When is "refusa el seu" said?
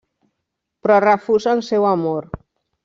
1.05-1.89